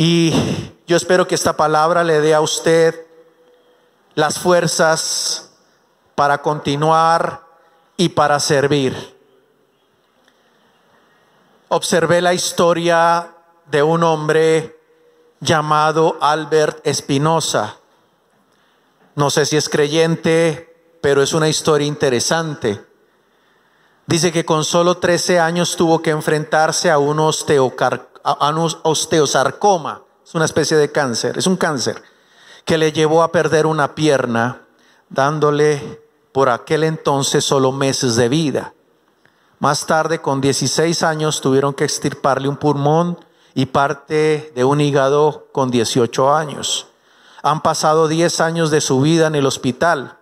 [0.00, 0.32] Y
[0.86, 3.04] yo espero que esta palabra le dé a usted
[4.14, 5.50] las fuerzas
[6.14, 7.42] para continuar
[7.96, 8.94] y para servir.
[11.66, 13.34] Observé la historia
[13.66, 14.78] de un hombre
[15.40, 17.78] llamado Albert Espinosa.
[19.16, 22.80] No sé si es creyente, pero es una historia interesante.
[24.06, 30.34] Dice que con solo 13 años tuvo que enfrentarse a un, a un osteosarcoma, es
[30.34, 32.02] una especie de cáncer, es un cáncer,
[32.64, 34.62] que le llevó a perder una pierna,
[35.08, 38.74] dándole por aquel entonces solo meses de vida.
[39.58, 43.18] Más tarde, con 16 años, tuvieron que extirparle un pulmón
[43.54, 46.88] y parte de un hígado con 18 años.
[47.42, 50.18] Han pasado 10 años de su vida en el hospital,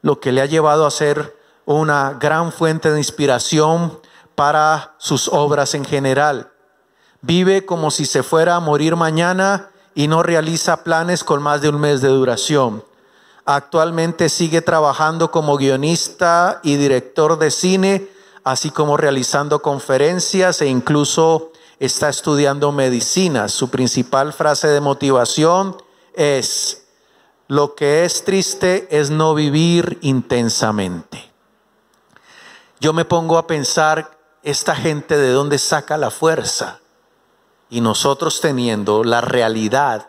[0.00, 3.98] lo que le ha llevado a ser una gran fuente de inspiración
[4.34, 6.50] para sus obras en general.
[7.22, 11.68] Vive como si se fuera a morir mañana y no realiza planes con más de
[11.68, 12.84] un mes de duración.
[13.44, 18.08] Actualmente sigue trabajando como guionista y director de cine,
[18.44, 23.48] así como realizando conferencias e incluso está estudiando medicina.
[23.48, 25.76] Su principal frase de motivación
[26.14, 26.84] es,
[27.48, 31.30] lo que es triste es no vivir intensamente.
[32.78, 36.80] Yo me pongo a pensar, esta gente de dónde saca la fuerza.
[37.70, 40.08] Y nosotros teniendo la realidad,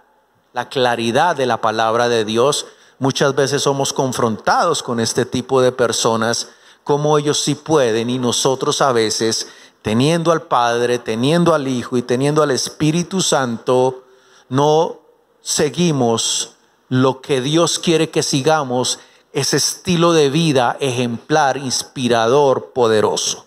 [0.54, 2.66] la claridad de la palabra de Dios,
[3.00, 6.50] muchas veces somos confrontados con este tipo de personas,
[6.84, 9.48] como ellos sí pueden y nosotros a veces
[9.82, 14.04] teniendo al Padre, teniendo al Hijo y teniendo al Espíritu Santo,
[14.50, 15.00] no
[15.42, 16.56] seguimos
[16.90, 19.00] lo que Dios quiere que sigamos,
[19.34, 23.46] ese estilo de vida ejemplar, inspirador, poderoso.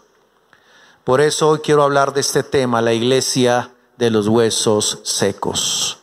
[1.05, 3.74] Por eso hoy quiero hablar de este tema, la iglesia
[4.05, 5.99] de los huesos secos.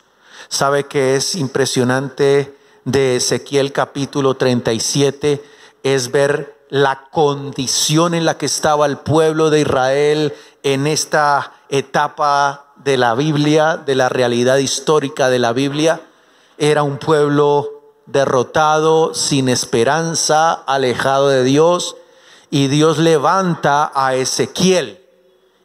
[0.48, 5.42] Sabe que es impresionante de Ezequiel capítulo 37,
[5.84, 12.72] es ver la condición en la que estaba el pueblo de Israel en esta etapa
[12.76, 16.00] de la Biblia, de la realidad histórica de la Biblia.
[16.58, 21.96] Era un pueblo derrotado, sin esperanza, alejado de Dios.
[22.50, 25.00] Y Dios levanta a Ezequiel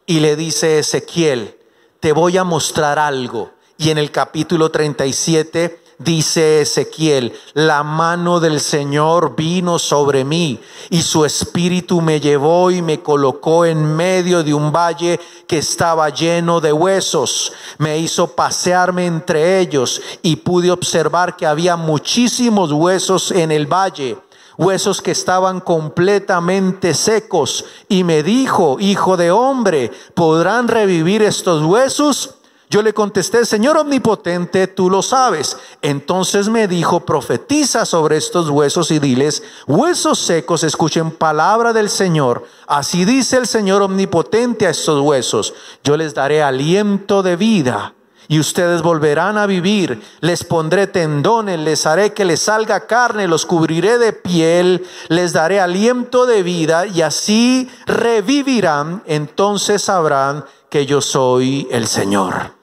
[0.05, 1.56] y le dice, Ezequiel,
[1.99, 3.51] te voy a mostrar algo.
[3.77, 10.59] Y en el capítulo 37 dice Ezequiel, la mano del Señor vino sobre mí
[10.89, 16.09] y su espíritu me llevó y me colocó en medio de un valle que estaba
[16.09, 17.53] lleno de huesos.
[17.77, 24.17] Me hizo pasearme entre ellos y pude observar que había muchísimos huesos en el valle
[24.57, 32.35] huesos que estaban completamente secos, y me dijo, hijo de hombre, ¿podrán revivir estos huesos?
[32.69, 35.55] Yo le contesté, Señor omnipotente, tú lo sabes.
[35.81, 42.45] Entonces me dijo, profetiza sobre estos huesos y diles, huesos secos, escuchen palabra del Señor.
[42.67, 47.93] Así dice el Señor omnipotente a estos huesos, yo les daré aliento de vida
[48.27, 50.01] y ustedes volverán a vivir.
[50.19, 55.59] Les pondré tendones, les haré que les salga carne, los cubriré de piel, les daré
[55.59, 59.03] aliento de vida y así revivirán.
[59.05, 62.53] Entonces sabrán que yo soy el Señor.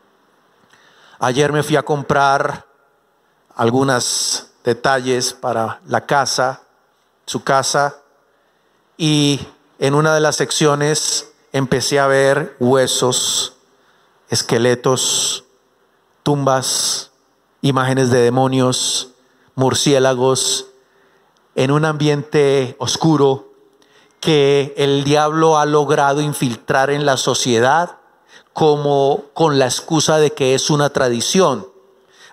[1.18, 2.66] Ayer me fui a comprar
[3.54, 6.62] algunos detalles para la casa,
[7.24, 7.96] su casa,
[8.96, 9.40] y
[9.78, 13.56] en una de las secciones empecé a ver huesos,
[14.28, 15.43] esqueletos,
[16.24, 17.12] tumbas,
[17.62, 19.10] imágenes de demonios,
[19.54, 20.66] murciélagos,
[21.54, 23.52] en un ambiente oscuro
[24.20, 27.98] que el diablo ha logrado infiltrar en la sociedad
[28.54, 31.68] como con la excusa de que es una tradición.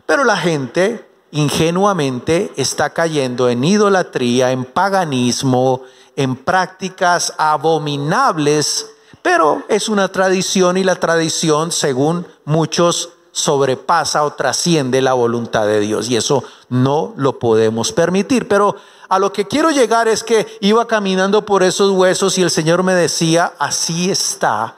[0.06, 5.82] Pero la gente ingenuamente está cayendo en idolatría, en paganismo,
[6.16, 8.88] en prácticas abominables,
[9.22, 15.80] pero es una tradición y la tradición, según muchos, sobrepasa o trasciende la voluntad de
[15.80, 18.48] Dios y eso no lo podemos permitir.
[18.48, 18.76] Pero
[19.10, 22.84] a lo que quiero llegar es que iba caminando por esos huesos y el Señor
[22.84, 24.76] me decía, así está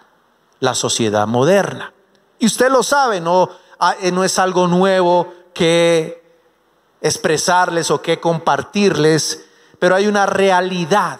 [0.59, 1.94] la sociedad moderna.
[2.39, 6.23] Y usted lo sabe, no, ah, eh, no es algo nuevo que
[7.01, 9.45] expresarles o que compartirles,
[9.79, 11.19] pero hay una realidad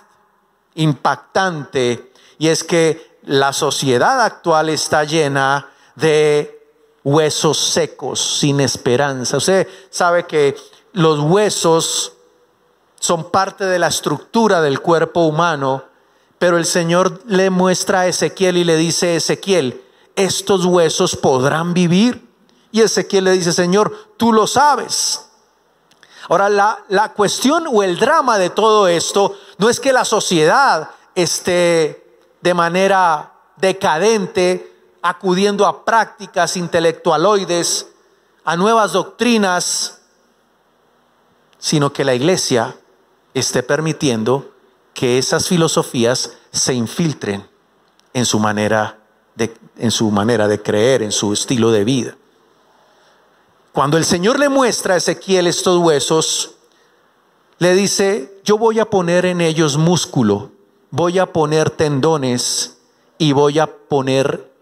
[0.76, 6.63] impactante y es que la sociedad actual está llena de
[7.04, 9.38] huesos secos, sin esperanza.
[9.38, 10.56] Usted sabe que
[10.94, 12.14] los huesos
[13.00, 15.94] son parte de la estructura del cuerpo humano
[16.44, 19.82] pero el Señor le muestra a Ezequiel y le dice, Ezequiel,
[20.14, 22.28] estos huesos podrán vivir.
[22.70, 25.30] Y Ezequiel le dice, Señor, tú lo sabes.
[26.28, 30.90] Ahora, la, la cuestión o el drama de todo esto no es que la sociedad
[31.16, 34.73] esté de manera decadente,
[35.04, 37.88] acudiendo a prácticas intelectualoides,
[38.46, 40.02] a nuevas doctrinas,
[41.60, 42.76] sino que la iglesia
[43.34, 44.54] esté permitiendo
[44.94, 47.46] que esas filosofías se infiltren
[48.14, 49.00] en su manera
[49.36, 52.16] de, en su manera de creer, en su estilo de vida.
[53.74, 56.56] Cuando el Señor le muestra a Ezequiel estos huesos,
[57.58, 60.52] le dice, yo voy a poner en ellos músculo,
[60.92, 62.78] voy a poner tendones
[63.18, 64.53] y voy a poner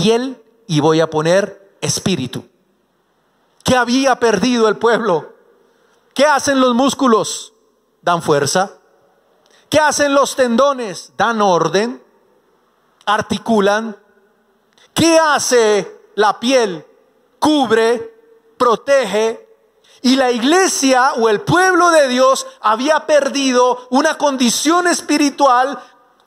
[0.00, 2.44] piel y voy a poner espíritu.
[3.62, 5.34] ¿Qué había perdido el pueblo?
[6.14, 7.52] ¿Qué hacen los músculos?
[8.02, 8.72] Dan fuerza.
[9.68, 11.12] ¿Qué hacen los tendones?
[11.16, 12.02] Dan orden,
[13.06, 13.96] articulan.
[14.94, 16.84] ¿Qué hace la piel?
[17.38, 18.14] Cubre,
[18.56, 19.48] protege.
[20.02, 25.78] Y la iglesia o el pueblo de Dios había perdido una condición espiritual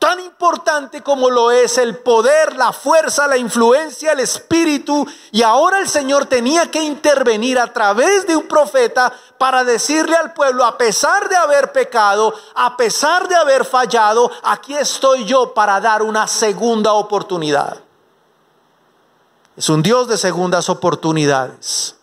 [0.03, 5.07] tan importante como lo es el poder, la fuerza, la influencia, el espíritu.
[5.31, 10.33] Y ahora el Señor tenía que intervenir a través de un profeta para decirle al
[10.33, 15.79] pueblo, a pesar de haber pecado, a pesar de haber fallado, aquí estoy yo para
[15.79, 17.77] dar una segunda oportunidad.
[19.55, 21.95] Es un Dios de segundas oportunidades.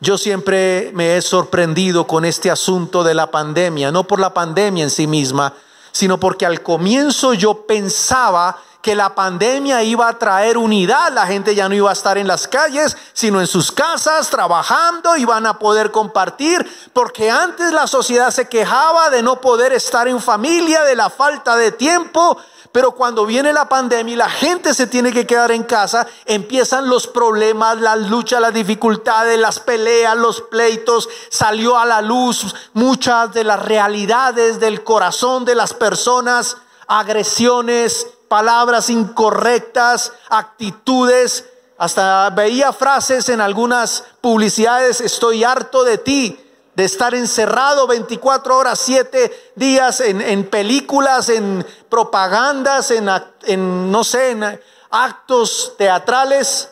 [0.00, 4.84] Yo siempre me he sorprendido con este asunto de la pandemia, no por la pandemia
[4.84, 5.52] en sí misma,
[5.94, 11.54] sino porque al comienzo yo pensaba que la pandemia iba a traer unidad, la gente
[11.54, 15.46] ya no iba a estar en las calles, sino en sus casas trabajando, y van
[15.46, 20.82] a poder compartir, porque antes la sociedad se quejaba de no poder estar en familia,
[20.82, 22.36] de la falta de tiempo,
[22.74, 26.88] pero cuando viene la pandemia y la gente se tiene que quedar en casa, empiezan
[26.88, 31.08] los problemas, las luchas, las dificultades, las peleas, los pleitos.
[31.28, 36.56] Salió a la luz muchas de las realidades del corazón de las personas,
[36.88, 41.44] agresiones, palabras incorrectas, actitudes.
[41.78, 46.43] Hasta veía frases en algunas publicidades, estoy harto de ti
[46.74, 53.08] de estar encerrado 24 horas, 7 días en, películas, en propagandas, en,
[53.44, 54.60] en, no sé, en
[54.90, 56.70] actos teatrales.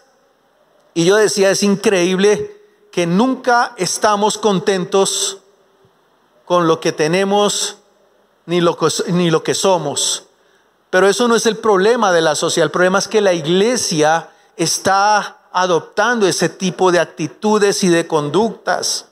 [0.95, 2.61] Y yo decía, es increíble
[2.91, 5.39] que nunca estamos contentos
[6.45, 7.79] con lo que tenemos
[8.47, 10.25] ni lo que, ni lo que somos.
[10.91, 12.67] Pero eso no es el problema de la sociedad.
[12.67, 19.07] El problema es que la iglesia está adoptando ese tipo de actitudes y de conductas.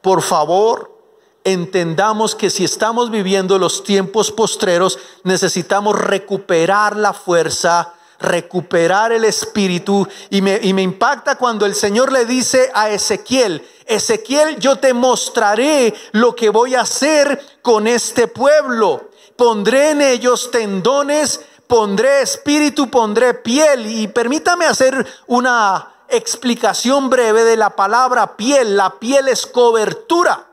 [0.00, 0.98] Por favor,
[1.44, 10.06] entendamos que si estamos viviendo los tiempos postreros, necesitamos recuperar la fuerza, recuperar el espíritu.
[10.30, 14.92] Y me, y me, impacta cuando el Señor le dice a Ezequiel, Ezequiel, yo te
[14.92, 19.10] mostraré lo que voy a hacer con este pueblo.
[19.36, 23.86] Pondré en ellos tendones, pondré espíritu, pondré piel.
[23.86, 28.76] Y permítame hacer una explicación breve de la palabra piel.
[28.76, 30.46] La piel es cobertura.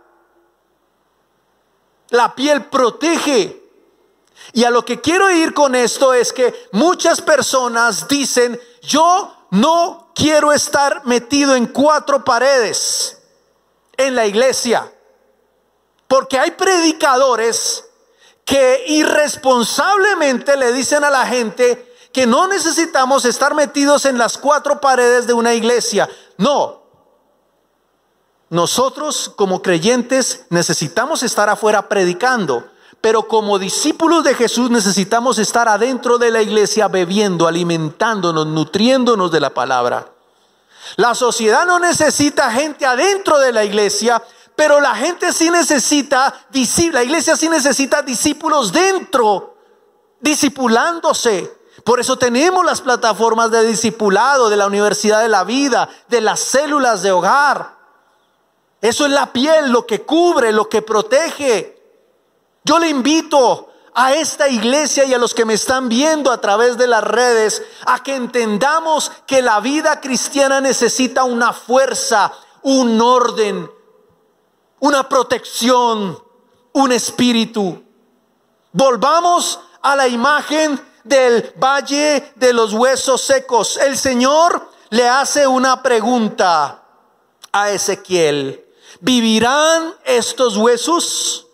[2.09, 3.63] La piel protege.
[4.53, 10.11] Y a lo que quiero ir con esto es que muchas personas dicen, yo no
[10.13, 13.21] quiero estar metido en cuatro paredes
[13.97, 14.91] en la iglesia.
[16.07, 17.85] Porque hay predicadores
[18.43, 24.79] que irresponsablemente le dicen a la gente, que no necesitamos estar metidos en las cuatro
[24.79, 26.09] paredes de una iglesia.
[26.37, 26.81] No.
[28.49, 32.69] Nosotros como creyentes necesitamos estar afuera predicando,
[33.01, 39.41] pero como discípulos de Jesús necesitamos estar adentro de la iglesia bebiendo, alimentándonos, nutriéndonos de
[39.41, 40.09] la palabra.
[40.95, 44.23] La sociedad no necesita gente adentro de la iglesia,
[44.55, 46.33] pero la gente sí necesita,
[46.93, 49.57] la iglesia sí necesita discípulos dentro,
[50.21, 56.19] discipulándose, por eso tenemos las plataformas de discipulado, de la Universidad de la Vida, de
[56.19, 57.75] las células de hogar.
[58.81, 61.79] Eso es la piel, lo que cubre, lo que protege.
[62.63, 66.75] Yo le invito a esta iglesia y a los que me están viendo a través
[66.75, 73.69] de las redes a que entendamos que la vida cristiana necesita una fuerza, un orden,
[74.79, 76.17] una protección,
[76.73, 77.83] un espíritu.
[78.71, 83.77] Volvamos a la imagen del valle de los huesos secos.
[83.77, 86.83] El Señor le hace una pregunta
[87.51, 88.65] a Ezequiel.
[88.99, 91.47] ¿Vivirán estos huesos?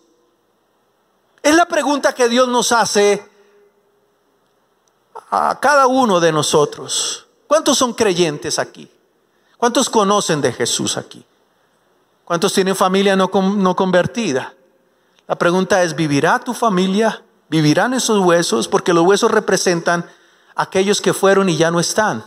[1.44, 3.30] Es la pregunta que Dios nos hace
[5.30, 7.28] a cada uno de nosotros.
[7.46, 8.90] ¿Cuántos son creyentes aquí?
[9.58, 11.26] ¿Cuántos conocen de Jesús aquí?
[12.24, 14.54] ¿Cuántos tienen familia no, no convertida?
[15.28, 17.22] La pregunta es, ¿vivirá tu familia?
[17.52, 18.70] ¿Vivirán esos huesos?
[18.70, 20.10] Porque los huesos representan
[20.56, 22.24] aquellos que fueron y ya no están.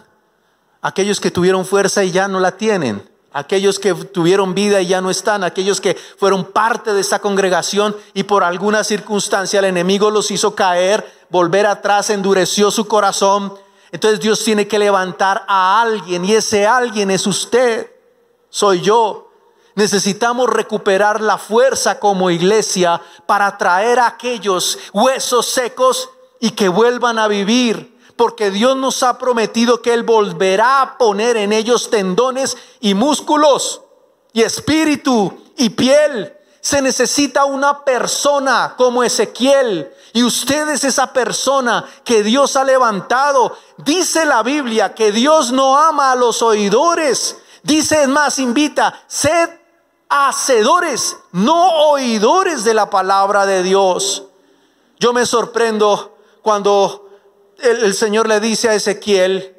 [0.83, 3.02] Aquellos que tuvieron fuerza y ya no la tienen
[3.35, 7.97] aquellos que tuvieron vida y ya no están, aquellos que fueron parte de esta congregación
[8.14, 13.52] y por alguna circunstancia el enemigo los hizo caer, volver atrás, endureció su corazón.
[13.90, 17.90] Entonces Dios tiene que levantar a alguien y ese alguien es usted,
[18.50, 19.33] soy yo.
[19.76, 27.19] Necesitamos recuperar la fuerza como iglesia para traer a aquellos huesos secos y que vuelvan
[27.19, 32.57] a vivir porque Dios nos ha prometido que Él volverá a poner en ellos tendones
[32.81, 33.83] y músculos
[34.33, 36.33] y espíritu y piel.
[36.61, 43.57] Se necesita una persona como Ezequiel y usted es esa persona que Dios ha levantado.
[43.78, 47.37] Dice la Biblia que Dios no ama a los oidores.
[47.62, 49.50] Dice es más, invita, sed
[50.09, 54.25] hacedores, no oidores de la palabra de Dios.
[54.99, 57.09] Yo me sorprendo cuando
[57.59, 59.55] el, Señor le dice a Ezequiel,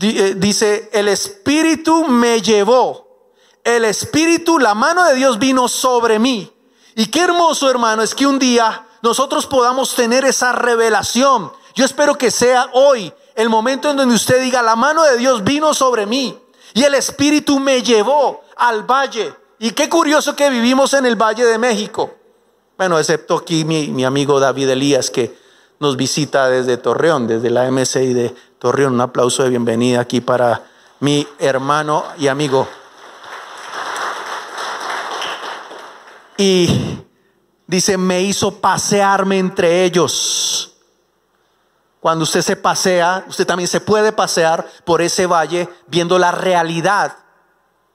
[0.00, 3.30] eh, dice, el Espíritu me llevó,
[3.64, 6.52] el Espíritu, la mano de Dios vino sobre mí.
[6.94, 11.52] Y qué hermoso hermano es que un día nosotros podamos tener esa revelación.
[11.74, 15.42] Yo espero que sea hoy el momento en donde usted diga, la mano de Dios
[15.42, 16.38] vino sobre mí
[16.74, 19.34] y el Espíritu me llevó al valle.
[19.58, 22.14] Y qué curioso que vivimos en el Valle de México.
[22.76, 25.36] Bueno, excepto aquí mi, mi amigo David Elías, que
[25.78, 28.94] nos visita desde Torreón, desde la MCI de Torreón.
[28.94, 30.62] Un aplauso de bienvenida aquí para
[31.00, 32.68] mi hermano y amigo.
[36.36, 36.98] Y
[37.66, 40.61] dice, me hizo pasearme entre ellos.
[42.02, 47.16] Cuando usted se pasea, usted también se puede pasear por ese valle viendo la realidad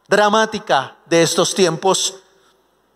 [0.07, 2.23] dramática de estos tiempos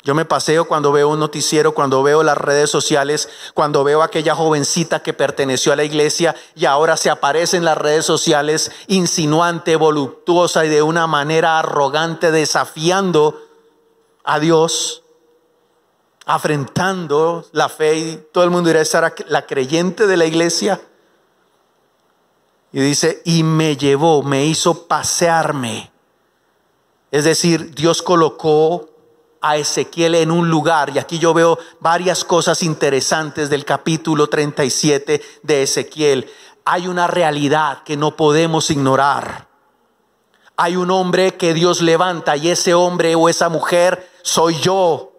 [0.04, 4.06] yo me paseo cuando veo un noticiero, cuando veo las redes sociales, cuando veo a
[4.06, 8.72] aquella jovencita que perteneció a la iglesia y ahora se aparece en las redes sociales
[8.88, 13.40] insinuante, voluptuosa y de una manera arrogante, desafiando
[14.24, 15.04] a Dios,
[16.26, 20.82] afrentando la fe y todo el mundo dirá estar la creyente de la iglesia.
[22.74, 25.92] Y dice, y me llevó, me hizo pasearme.
[27.12, 28.90] Es decir, Dios colocó
[29.42, 35.22] a Ezequiel en un lugar, y aquí yo veo varias cosas interesantes del capítulo 37
[35.42, 36.30] de Ezequiel.
[36.64, 39.48] Hay una realidad que no podemos ignorar.
[40.56, 45.12] Hay un hombre que Dios levanta y ese hombre o esa mujer soy yo.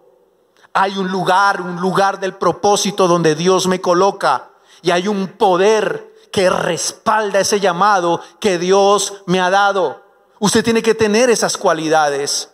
[0.73, 6.12] Hay un lugar, un lugar del propósito donde Dios me coloca y hay un poder
[6.33, 10.01] que respalda ese llamado que Dios me ha dado.
[10.39, 12.49] Usted tiene que tener esas cualidades.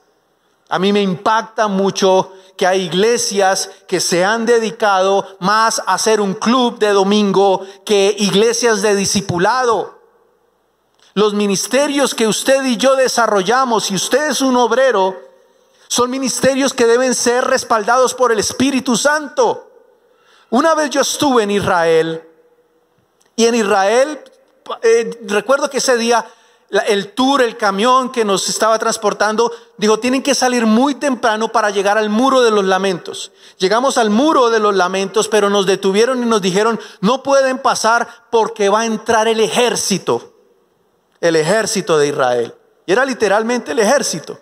[0.68, 6.20] A mí me impacta mucho que hay iglesias que se han dedicado más a ser
[6.20, 9.98] un club de domingo que iglesias de discipulado.
[11.14, 15.18] Los ministerios que usted y yo desarrollamos, si usted es un obrero,
[15.88, 19.72] son ministerios que deben ser respaldados por el Espíritu Santo.
[20.50, 22.29] Una vez yo estuve en Israel
[23.40, 24.20] y en Israel,
[24.84, 26.26] eh, recuerdo que ese día
[26.88, 31.70] el tour, el camión que nos estaba transportando, dijo, tienen que salir muy temprano para
[31.70, 33.32] llegar al muro de los lamentos.
[33.58, 38.10] Llegamos al muro de los lamentos, pero nos detuvieron y nos dijeron, no pueden pasar
[38.30, 40.34] porque va a entrar el ejército,
[41.22, 42.54] el ejército de Israel.
[42.86, 44.38] Y era literalmente el ejército.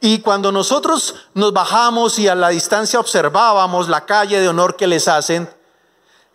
[0.00, 4.88] Y cuando nosotros nos bajamos y a la distancia observábamos la calle de honor que
[4.88, 5.48] les hacen,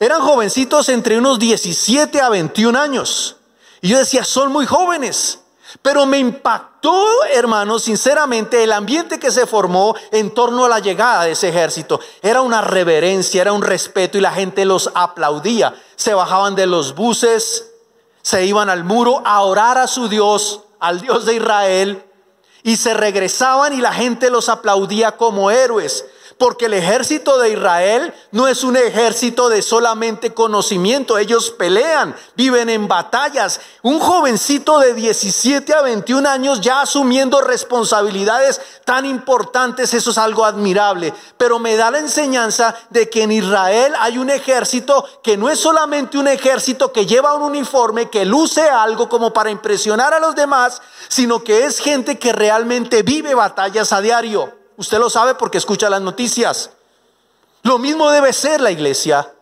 [0.01, 3.35] eran jovencitos entre unos 17 a 21 años.
[3.81, 5.41] Y yo decía, son muy jóvenes.
[5.83, 11.25] Pero me impactó, hermano, sinceramente, el ambiente que se formó en torno a la llegada
[11.25, 11.99] de ese ejército.
[12.23, 15.75] Era una reverencia, era un respeto y la gente los aplaudía.
[15.95, 17.71] Se bajaban de los buses,
[18.23, 22.03] se iban al muro a orar a su Dios, al Dios de Israel,
[22.63, 26.05] y se regresaban y la gente los aplaudía como héroes.
[26.41, 31.19] Porque el ejército de Israel no es un ejército de solamente conocimiento.
[31.19, 33.61] Ellos pelean, viven en batallas.
[33.83, 40.43] Un jovencito de 17 a 21 años ya asumiendo responsabilidades tan importantes, eso es algo
[40.43, 41.13] admirable.
[41.37, 45.59] Pero me da la enseñanza de que en Israel hay un ejército que no es
[45.59, 50.33] solamente un ejército que lleva un uniforme, que luce algo como para impresionar a los
[50.33, 54.60] demás, sino que es gente que realmente vive batallas a diario.
[54.77, 56.71] Usted lo sabe porque escucha las noticias.
[57.63, 59.33] Lo mismo debe ser la iglesia.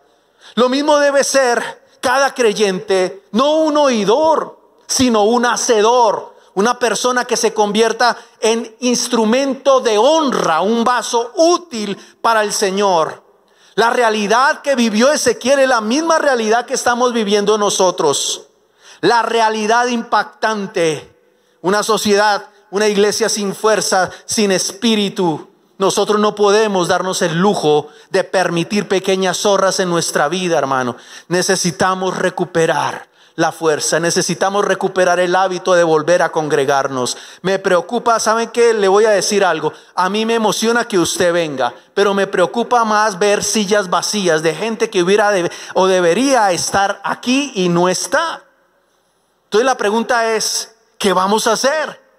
[0.54, 6.34] Lo mismo debe ser cada creyente, no un oidor, sino un hacedor.
[6.54, 13.22] Una persona que se convierta en instrumento de honra, un vaso útil para el Señor.
[13.76, 18.48] La realidad que vivió Ezequiel es la misma realidad que estamos viviendo nosotros.
[19.00, 21.16] La realidad impactante.
[21.62, 25.48] Una sociedad, una iglesia sin fuerza, sin espíritu.
[25.78, 30.96] Nosotros no podemos darnos el lujo de permitir pequeñas zorras en nuestra vida, hermano.
[31.28, 37.16] Necesitamos recuperar la fuerza, necesitamos recuperar el hábito de volver a congregarnos.
[37.40, 38.74] Me preocupa, ¿saben qué?
[38.74, 39.72] Le voy a decir algo.
[39.94, 44.54] A mí me emociona que usted venga, pero me preocupa más ver sillas vacías de
[44.54, 45.32] gente que hubiera
[45.72, 48.44] o debería estar aquí y no está.
[49.44, 52.09] Entonces la pregunta es, ¿qué vamos a hacer?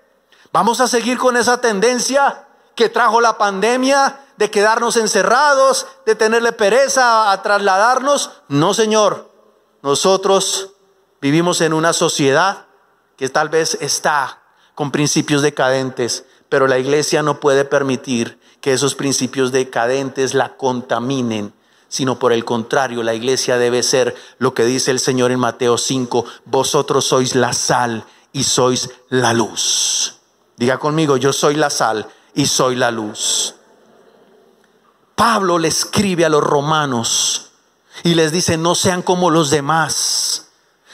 [0.52, 6.52] ¿Vamos a seguir con esa tendencia que trajo la pandemia de quedarnos encerrados, de tenerle
[6.52, 8.32] pereza a trasladarnos?
[8.48, 9.32] No, Señor.
[9.82, 10.72] Nosotros
[11.22, 12.66] Vivimos en una sociedad
[13.16, 14.42] que tal vez está
[14.74, 21.54] con principios decadentes, pero la iglesia no puede permitir que esos principios decadentes la contaminen,
[21.90, 25.78] sino por el contrario, la iglesia debe ser lo que dice el Señor en Mateo
[25.78, 28.04] 5, vosotros sois la sal
[28.34, 30.21] y sois la luz.
[30.62, 33.56] Diga conmigo, yo soy la sal y soy la luz.
[35.16, 37.50] Pablo le escribe a los romanos
[38.04, 40.52] y les dice, no sean como los demás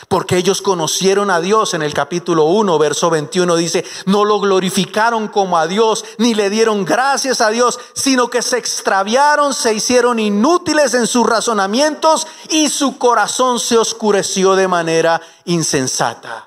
[0.08, 5.28] porque ellos conocieron a Dios en el capítulo 1, verso 21 dice, no lo glorificaron
[5.28, 10.18] como a Dios, ni le dieron gracias a Dios, sino que se extraviaron, se hicieron
[10.18, 16.47] inútiles en sus razonamientos y su corazón se oscureció de manera insensata.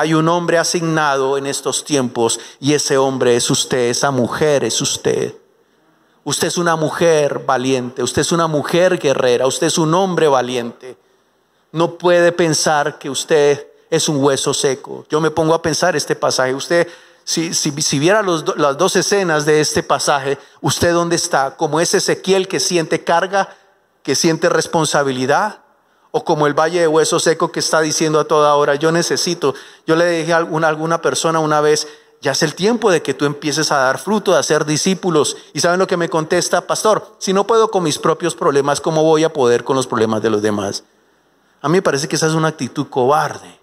[0.00, 4.80] Hay un hombre asignado en estos tiempos y ese hombre es usted, esa mujer es
[4.80, 5.34] usted.
[6.24, 10.96] Usted es una mujer valiente, usted es una mujer guerrera, usted es un hombre valiente
[11.72, 15.04] no puede pensar que usted es un hueso seco.
[15.08, 16.54] Yo me pongo a pensar este pasaje.
[16.54, 16.88] Usted,
[17.24, 21.56] si, si, viera las dos escenas de este pasaje, ¿usted dónde está?
[21.56, 23.56] ¿Como ese Ezequiel que siente carga,
[24.02, 25.59] que siente responsabilidad?
[26.12, 29.54] ¿O como el valle de hueso seco que está diciendo a toda hora, yo necesito?
[29.86, 31.86] Yo le dije a alguna, alguna persona una vez,
[32.20, 35.36] ya es el tiempo de que tú empieces a dar fruto, a ser discípulos.
[35.54, 37.14] ¿Y saben lo que me contesta, pastor?
[37.18, 40.30] Si no puedo con mis propios problemas, ¿cómo voy a poder con los problemas de
[40.30, 40.84] los demás?
[41.62, 43.58] A mí me parece que esa es una actitud cobarde,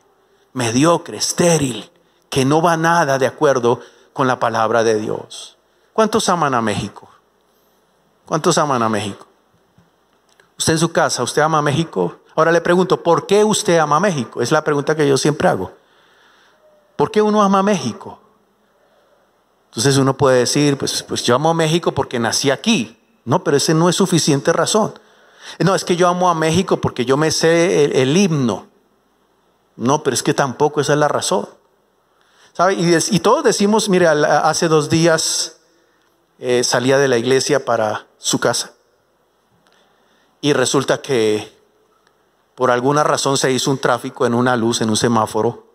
[0.53, 1.91] mediocre, estéril,
[2.29, 3.81] que no va nada de acuerdo
[4.13, 5.57] con la palabra de Dios.
[5.93, 7.10] ¿Cuántos aman a México?
[8.25, 9.25] ¿Cuántos aman a México?
[10.57, 12.17] Usted en su casa, ¿usted ama a México?
[12.38, 14.43] Ahora le pregunto, ¿por qué usted ama México?
[14.43, 15.71] Es la pregunta que yo siempre hago.
[16.95, 18.19] ¿Por qué uno ama México?
[19.71, 22.95] Entonces uno puede decir, pues, pues yo amo a México porque nací aquí.
[23.26, 24.93] No, pero ese no es suficiente razón.
[25.58, 28.67] No, es que yo amo a México porque yo me sé el, himno.
[29.76, 31.50] No, pero es que tampoco esa es la razón.
[32.54, 32.76] ¿Sabe?
[32.76, 35.58] Y, todos decimos, mire, hace dos días
[36.38, 38.73] eh, salía de la iglesia para su casa.
[40.39, 41.57] Y resulta que
[42.58, 45.67] por alguna razón se hizo un tráfico en una luz, en un semáforo.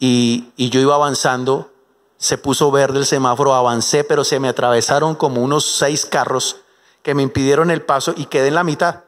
[0.00, 1.70] Y, yo iba avanzando,
[2.16, 6.56] se puso verde el semáforo, avancé, pero se me atravesaron como unos seis carros
[7.04, 9.04] que me impidieron el paso y quedé en la mitad,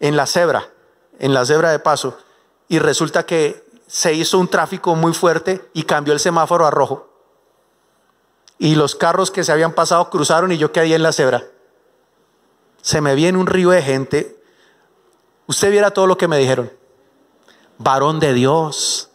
[0.00, 0.70] en la cebra,
[1.18, 2.16] en la cebra de paso.
[2.66, 7.10] Y resulta que se hizo un tráfico muy fuerte y cambió el semáforo a rojo.
[8.56, 11.44] Y los carros que se habían pasado cruzaron y yo quedé en la cebra.
[12.80, 14.35] Se me viene un río de gente.
[15.46, 16.72] Usted viera todo lo que me dijeron.
[17.78, 19.10] Varón de Dios,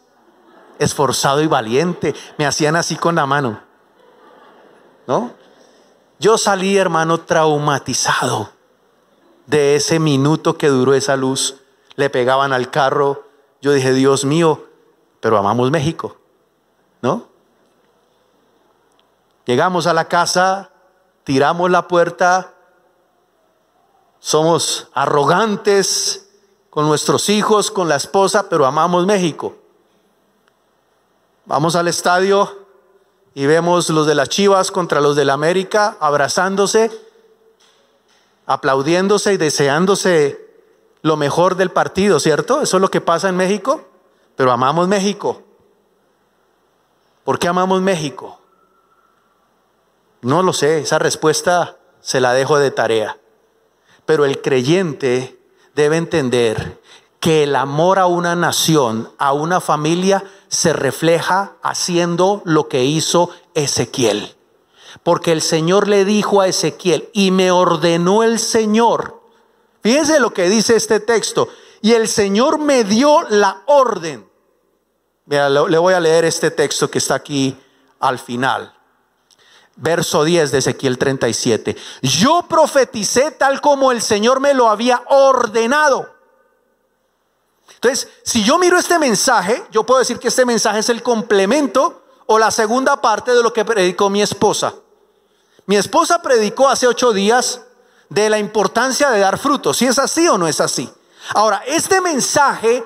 [0.80, 2.16] esforzado y valiente.
[2.38, 3.62] Me hacían así con la mano.
[5.08, 5.32] ¿No?
[6.20, 8.52] Yo salí, hermano, traumatizado
[9.48, 11.58] de ese minuto que duró esa luz.
[11.96, 13.26] Le pegaban al carro.
[13.62, 14.68] Yo dije, Dios mío,
[15.20, 16.18] pero amamos México,
[17.02, 17.28] ¿no?
[19.46, 20.70] Llegamos a la casa,
[21.24, 22.54] tiramos la puerta,
[24.22, 26.30] somos arrogantes
[26.70, 29.58] con nuestros hijos, con la esposa, pero amamos México.
[31.46, 32.62] Vamos al estadio,
[33.34, 36.92] y vemos los de las Chivas contra los de la América abrazándose,
[38.46, 40.50] aplaudiéndose y deseándose
[41.02, 42.62] lo mejor del partido, ¿cierto?
[42.62, 43.86] Eso es lo que pasa en México,
[44.36, 45.42] pero amamos México.
[47.24, 48.40] ¿Por qué amamos México?
[50.22, 53.18] No lo sé, esa respuesta se la dejo de tarea.
[54.12, 55.40] Pero el creyente
[55.74, 56.82] debe entender
[57.22, 63.30] que el amor a una nación, a una familia, se refleja haciendo lo que hizo
[63.54, 64.36] Ezequiel.
[65.02, 69.22] Porque el Señor le dijo a Ezequiel, y me ordenó el Señor.
[69.82, 71.48] Fíjense lo que dice este texto.
[71.82, 74.30] Y el Señor me dio la orden.
[75.26, 77.58] Mira, le voy a leer este texto que está aquí
[78.02, 78.74] al final.
[79.82, 81.76] Verso 10 de Ezequiel 37.
[82.04, 86.08] Yo profeticé tal como el Señor me lo había ordenado.
[87.74, 92.04] Entonces, si yo miro este mensaje, yo puedo decir que este mensaje es el complemento
[92.28, 94.76] o la segunda parte de lo que predicó mi esposa.
[95.66, 97.62] Mi esposa predicó hace ocho días
[98.08, 99.78] de la importancia de dar frutos.
[99.78, 100.88] Si es así o no es así.
[101.34, 102.84] Ahora, este mensaje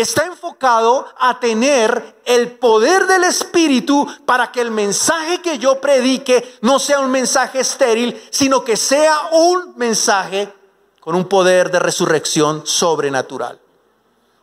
[0.00, 6.56] está enfocado a tener el poder del Espíritu para que el mensaje que yo predique
[6.60, 10.52] no sea un mensaje estéril, sino que sea un mensaje
[11.00, 13.58] con un poder de resurrección sobrenatural.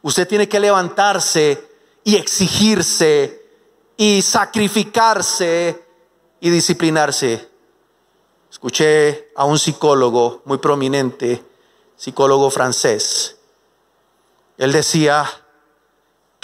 [0.01, 1.69] Usted tiene que levantarse
[2.03, 3.41] y exigirse
[3.95, 5.85] y sacrificarse
[6.41, 7.49] y disciplinarse.
[8.51, 11.41] Escuché a un psicólogo muy prominente,
[11.95, 13.37] psicólogo francés.
[14.57, 15.25] Él decía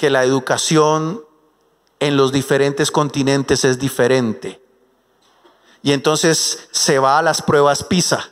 [0.02, 1.24] que la educación
[2.00, 4.60] en los diferentes continentes es diferente.
[5.84, 8.32] Y entonces se va a las pruebas PISA.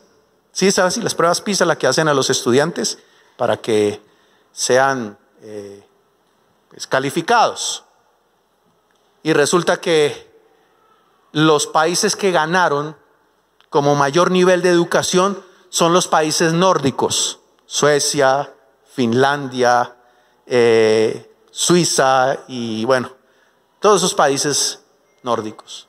[0.52, 0.98] ¿Sí sabes?
[0.98, 2.98] Las pruebas PISA, las que hacen a los estudiantes
[3.38, 4.02] para que
[4.52, 5.86] sean eh,
[6.70, 7.84] pues, calificados.
[9.22, 10.28] Y resulta que
[11.34, 12.98] los países que ganaron
[13.70, 18.56] como mayor nivel de educación son los países nórdicos, Suecia,
[18.92, 19.98] Finlandia,
[20.48, 23.12] eh, Suiza y bueno,
[23.80, 24.80] todos esos países
[25.24, 25.88] nórdicos.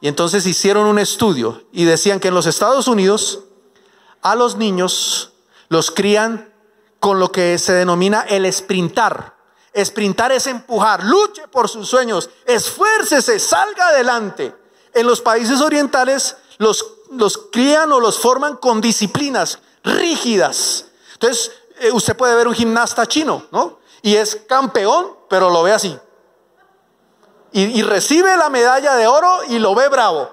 [0.00, 3.44] Y entonces hicieron un estudio y decían que en los Estados Unidos
[4.20, 5.32] a los niños
[5.68, 6.52] los crían
[6.98, 9.36] con lo que se denomina el sprintar.
[9.76, 14.54] Sprintar es empujar, luche por sus sueños, esfuércese, salga adelante.
[14.92, 20.86] En los países orientales los, los crían o los forman con disciplinas rígidas.
[21.14, 23.78] Entonces, eh, usted puede ver un gimnasta chino, ¿no?
[24.02, 25.98] Y es campeón, pero lo ve así.
[27.52, 30.30] Y, recibe la medalla de oro y lo ve bravo.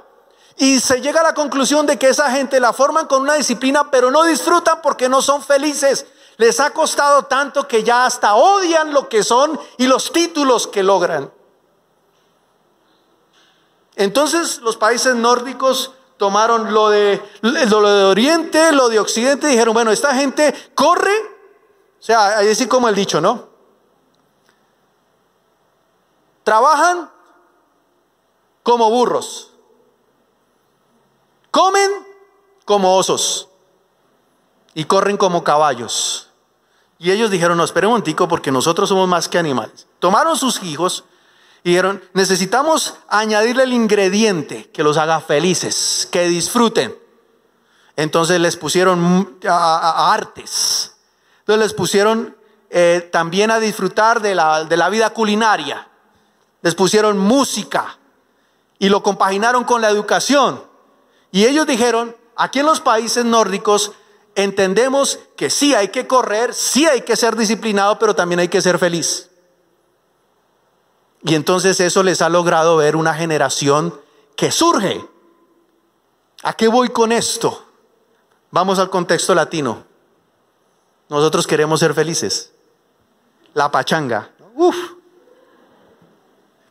[0.55, 3.91] Y se llega a la conclusión de que esa gente la forman con una disciplina,
[3.91, 6.05] pero no disfrutan porque no son felices.
[6.37, 10.81] Les ha costado tanto que ya hasta odian lo que son y los títulos que
[10.81, 11.31] logran.
[13.97, 19.73] Entonces los países nórdicos tomaron lo de, lo de Oriente, lo de Occidente y dijeron,
[19.73, 21.11] bueno, esta gente corre,
[21.99, 23.48] o sea, así como el dicho, ¿no?
[26.49, 27.11] Trabajan
[28.63, 29.53] como burros,
[31.51, 31.91] comen
[32.65, 33.49] como osos
[34.73, 36.31] y corren como caballos.
[36.97, 39.85] Y ellos dijeron, no, espere un momentico porque nosotros somos más que animales.
[39.99, 41.03] Tomaron sus hijos
[41.63, 46.97] y dijeron, necesitamos añadirle el ingrediente que los haga felices, que disfruten.
[47.95, 50.95] Entonces les pusieron a, artes.
[51.41, 52.35] Entonces les pusieron
[52.71, 55.85] eh, también a disfrutar de la, de la vida culinaria.
[56.61, 57.97] Les pusieron música
[58.79, 60.63] y lo compaginaron con la educación.
[61.31, 63.93] Y ellos dijeron, aquí en los países nórdicos
[64.35, 68.61] entendemos que sí hay que correr, sí hay que ser disciplinado, pero también hay que
[68.61, 69.29] ser feliz.
[71.23, 73.99] Y entonces eso les ha logrado ver una generación
[74.35, 75.05] que surge.
[76.43, 77.65] ¿A qué voy con esto?
[78.51, 79.83] Vamos al contexto latino.
[81.09, 82.53] Nosotros queremos ser felices.
[83.53, 84.31] La pachanga.
[84.55, 84.98] Uf.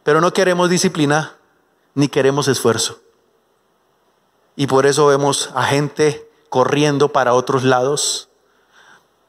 [0.05, 1.37] Pero no queremos disciplina
[1.95, 3.01] ni queremos esfuerzo.
[4.57, 8.29] Y por eso vemos a gente corriendo para otros lados,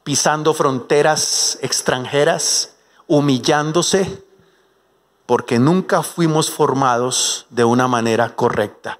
[0.03, 2.75] pisando fronteras extranjeras,
[3.07, 4.23] humillándose,
[5.25, 8.99] porque nunca fuimos formados de una manera correcta.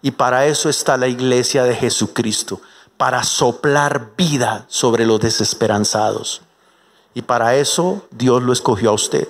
[0.00, 2.60] Y para eso está la iglesia de Jesucristo,
[2.96, 6.42] para soplar vida sobre los desesperanzados.
[7.12, 9.28] Y para eso Dios lo escogió a usted.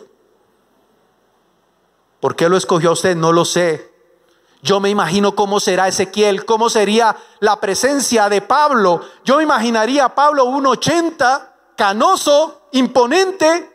[2.27, 3.15] ¿Por qué lo escogió usted?
[3.15, 3.95] No lo sé.
[4.61, 9.01] Yo me imagino cómo será Ezequiel, cómo sería la presencia de Pablo.
[9.25, 13.73] Yo me imaginaría a Pablo un 80, canoso, imponente,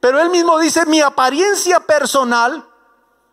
[0.00, 2.66] pero él mismo dice, mi apariencia personal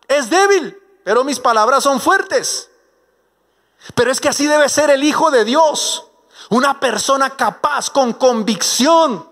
[0.06, 2.70] es débil, pero mis palabras son fuertes.
[3.96, 6.06] Pero es que así debe ser el Hijo de Dios,
[6.48, 9.28] una persona capaz, con convicción.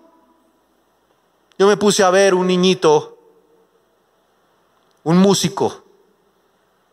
[1.56, 3.17] Yo me puse a ver un niñito,
[5.04, 5.84] un músico,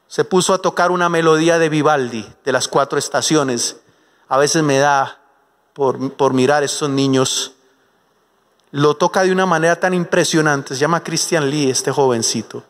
[0.08, 3.78] se puso a tocar una melodía de Vivaldi, de las cuatro estaciones.
[4.28, 5.20] A veces me da
[5.74, 7.54] por, por mirar estos niños.
[8.72, 10.76] Lo toca de una manera tan impresionante.
[10.76, 12.64] Se llama Christian Lee, este jovencito.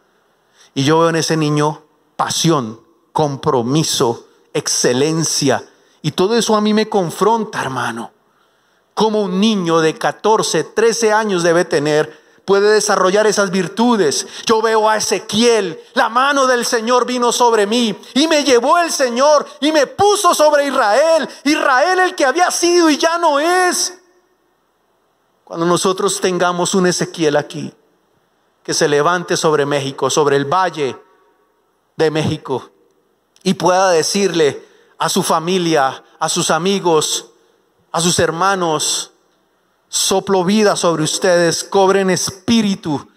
[0.73, 1.83] Y yo veo en ese niño
[2.15, 5.63] pasión, compromiso, excelencia.
[6.01, 8.11] Y todo eso a mí me confronta, hermano.
[8.93, 14.27] Como un niño de 14, 13 años debe tener puede desarrollar esas virtudes.
[14.45, 18.91] Yo veo a Ezequiel, la mano del Señor vino sobre mí y me llevó el
[18.91, 21.27] Señor y me puso sobre Israel.
[21.43, 23.97] Israel el que había sido y ya no es.
[25.43, 27.73] Cuando nosotros tengamos un Ezequiel aquí,
[28.63, 30.97] que se levante sobre México, sobre el valle
[31.95, 32.71] de México,
[33.43, 34.65] y pueda decirle
[34.97, 37.27] a su familia, a sus amigos,
[37.91, 39.11] a sus hermanos,
[39.95, 43.07] soplo vida sobre ustedes, cobren espíritu.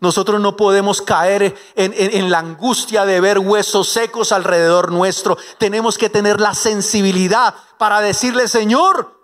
[0.00, 5.36] Nosotros no podemos caer en, la angustia de ver huesos secos alrededor nuestro.
[5.58, 9.18] Tenemos que tener la sensibilidad para decirle, Señor,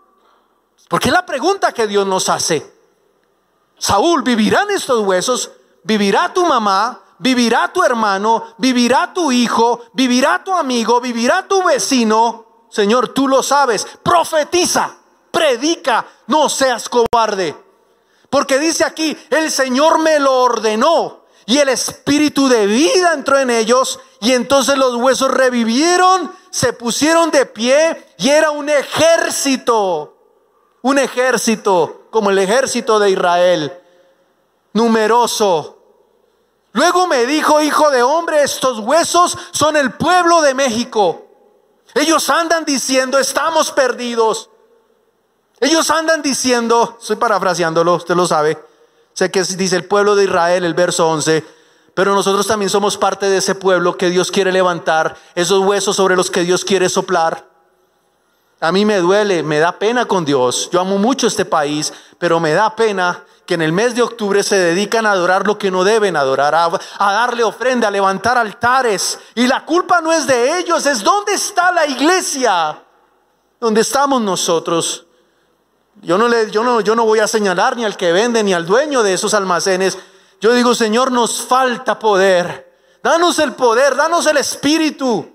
[0.88, 2.74] porque es la pregunta que Dios nos hace.
[3.78, 5.52] Saúl, ¿vivirán estos huesos?
[5.84, 7.00] ¿Vivirá tu mamá?
[7.20, 8.54] ¿Vivirá tu hermano?
[8.58, 9.82] ¿Vivirá tu hijo?
[9.92, 11.00] ¿Vivirá tu amigo?
[11.00, 12.66] ¿Vivirá tu vecino?
[12.70, 13.86] Señor, tú lo sabes.
[14.02, 15.03] Profetiza
[15.34, 17.54] predica, no seas cobarde.
[18.30, 23.50] Porque dice aquí, el Señor me lo ordenó y el espíritu de vida entró en
[23.50, 30.16] ellos y entonces los huesos revivieron, se pusieron de pie y era un ejército,
[30.80, 33.72] un ejército como el ejército de Israel,
[34.72, 35.78] numeroso.
[36.72, 41.26] Luego me dijo, hijo de hombre, estos huesos son el pueblo de México.
[41.94, 44.50] Ellos andan diciendo, estamos perdidos.
[45.60, 48.58] Ellos andan diciendo, estoy parafraseándolo, usted lo sabe,
[49.12, 51.44] sé que dice el pueblo de Israel, el verso 11,
[51.94, 56.16] pero nosotros también somos parte de ese pueblo que Dios quiere levantar, esos huesos sobre
[56.16, 57.46] los que Dios quiere soplar.
[58.60, 60.70] A mí me duele, me da pena con Dios.
[60.72, 64.42] Yo amo mucho este país, pero me da pena que en el mes de octubre
[64.42, 68.38] se dedican a adorar lo que no deben adorar, a, a, darle ofrenda, a levantar
[68.38, 69.18] altares.
[69.34, 72.82] Y la culpa no es de ellos, es dónde está la iglesia,
[73.60, 75.03] donde estamos nosotros.
[76.02, 78.52] Yo no, le, yo, no, yo no voy a señalar ni al que vende ni
[78.52, 79.98] al dueño de esos almacenes.
[80.40, 82.72] Yo digo, Señor, nos falta poder.
[83.02, 85.34] Danos el poder, danos el espíritu.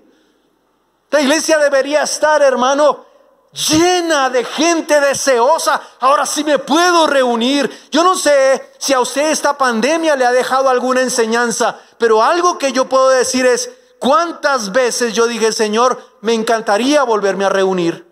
[1.10, 3.06] La iglesia debería estar, hermano,
[3.52, 5.80] llena de gente deseosa.
[6.00, 7.88] Ahora sí me puedo reunir.
[7.90, 12.58] Yo no sé si a usted esta pandemia le ha dejado alguna enseñanza, pero algo
[12.58, 18.06] que yo puedo decir es, ¿cuántas veces yo dije, Señor, me encantaría volverme a reunir?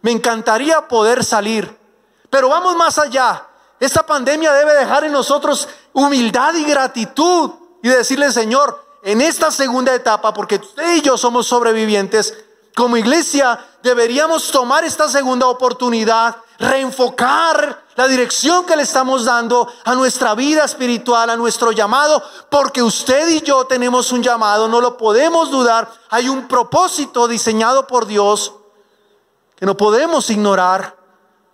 [0.00, 1.77] Me encantaría poder salir.
[2.30, 3.46] Pero vamos más allá.
[3.80, 7.50] Esta pandemia debe dejar en nosotros humildad y gratitud
[7.82, 12.34] y decirle, Señor, en esta segunda etapa, porque usted y yo somos sobrevivientes,
[12.74, 19.94] como iglesia deberíamos tomar esta segunda oportunidad, reenfocar la dirección que le estamos dando a
[19.94, 24.96] nuestra vida espiritual, a nuestro llamado, porque usted y yo tenemos un llamado, no lo
[24.96, 28.52] podemos dudar, hay un propósito diseñado por Dios
[29.56, 30.97] que no podemos ignorar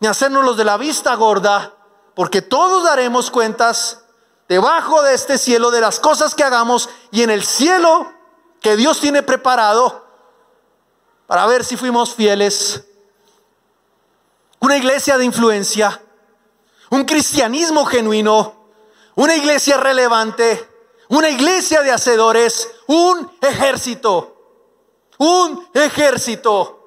[0.04, 1.72] ni hacernos los de la vista gorda,
[2.14, 4.04] porque todos daremos cuentas
[4.46, 8.12] debajo de este cielo de las cosas que hagamos y en el cielo
[8.60, 10.06] que Dios tiene preparado
[11.26, 12.84] para ver si fuimos fieles.
[14.60, 16.02] Una iglesia de influencia,
[16.90, 18.66] un cristianismo genuino,
[19.14, 20.68] una iglesia relevante,
[21.08, 24.36] una iglesia de hacedores, un ejército,
[25.16, 26.83] un ejército.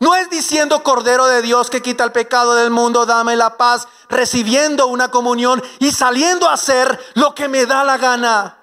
[0.00, 3.88] No es diciendo Cordero de Dios que quita el pecado del mundo, dame la paz,
[4.08, 8.58] recibiendo una comunión y saliendo a hacer lo que me da la gana.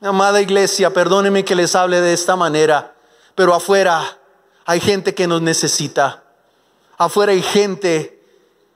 [0.00, 2.94] amada iglesia, perdóneme que les hable de esta manera,
[3.34, 4.18] pero afuera
[4.66, 6.22] hay gente que nos necesita.
[6.96, 8.22] Afuera hay gente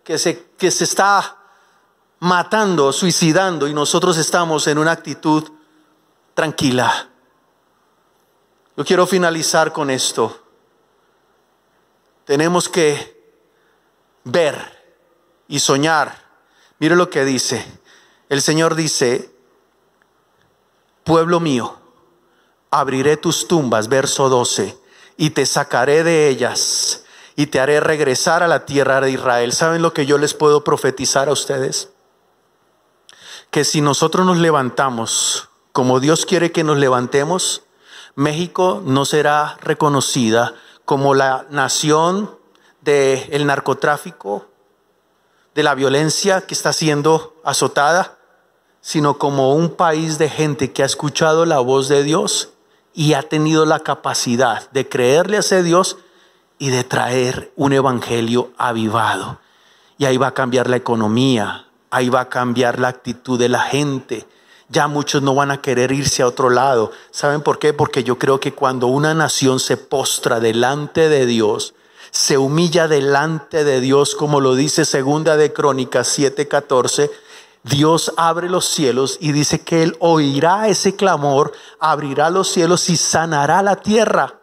[0.02, 1.36] que se, que se está
[2.18, 5.44] matando, suicidando y nosotros estamos en una actitud
[6.34, 7.08] tranquila.
[8.76, 10.43] Yo quiero finalizar con esto.
[12.24, 13.14] Tenemos que
[14.24, 14.56] ver
[15.48, 16.22] y soñar.
[16.78, 17.64] Mire lo que dice.
[18.28, 19.30] El Señor dice,
[21.04, 21.78] pueblo mío,
[22.70, 24.78] abriré tus tumbas, verso 12,
[25.16, 27.04] y te sacaré de ellas
[27.36, 29.52] y te haré regresar a la tierra de Israel.
[29.52, 31.90] ¿Saben lo que yo les puedo profetizar a ustedes?
[33.50, 37.62] Que si nosotros nos levantamos como Dios quiere que nos levantemos,
[38.14, 40.54] México no será reconocida
[40.84, 42.30] como la nación
[42.80, 44.46] del narcotráfico,
[45.54, 48.18] de la violencia que está siendo azotada,
[48.80, 52.50] sino como un país de gente que ha escuchado la voz de Dios
[52.92, 55.96] y ha tenido la capacidad de creerle a ese Dios
[56.58, 59.40] y de traer un evangelio avivado.
[59.96, 63.60] Y ahí va a cambiar la economía, ahí va a cambiar la actitud de la
[63.60, 64.26] gente,
[64.68, 66.90] ya muchos no van a querer irse a otro lado.
[67.10, 67.72] ¿Saben por qué?
[67.72, 71.74] Porque yo creo que cuando una nación se postra delante de Dios,
[72.10, 77.10] se humilla delante de Dios, como lo dice segunda de Crónicas 7:14,
[77.64, 82.96] Dios abre los cielos y dice que Él oirá ese clamor, abrirá los cielos y
[82.96, 84.34] sanará la tierra.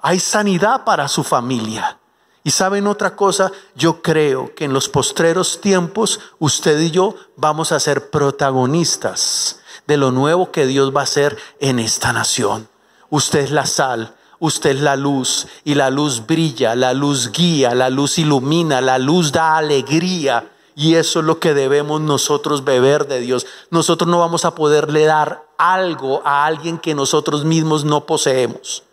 [0.00, 1.98] Hay sanidad para su familia.
[2.44, 7.72] Y saben otra cosa, yo creo que en los postreros tiempos usted y yo vamos
[7.72, 12.68] a ser protagonistas de lo nuevo que Dios va a hacer en esta nación.
[13.10, 17.74] Usted es la sal, usted es la luz y la luz brilla, la luz guía,
[17.74, 20.52] la luz ilumina, la luz da alegría.
[20.76, 23.46] Y eso es lo que debemos nosotros beber de Dios.
[23.70, 28.84] Nosotros no vamos a poderle dar algo a alguien que nosotros mismos no poseemos.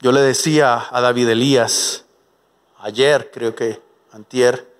[0.00, 2.04] Yo le decía a David Elías,
[2.78, 3.82] ayer creo que,
[4.12, 4.72] antier,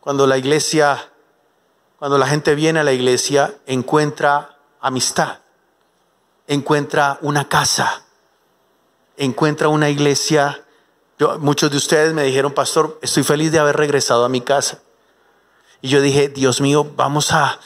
[0.00, 1.12] cuando la iglesia,
[1.96, 5.38] cuando la gente viene a la iglesia, encuentra amistad,
[6.48, 8.02] encuentra una casa,
[9.16, 10.64] encuentra una iglesia.
[11.38, 14.80] muchos de ustedes me dijeron, pastor, estoy feliz de haber regresado a mi casa.
[15.82, 17.60] Y yo dije, Dios mío, vamos a